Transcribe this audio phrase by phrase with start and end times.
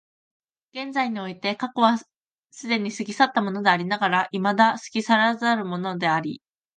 [0.73, 1.99] 現在において過去は
[2.49, 6.41] 既に過ぎ去ったものでありながら未だ過ぎ去らざるものであり、